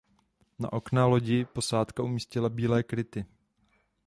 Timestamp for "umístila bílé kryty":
2.03-3.25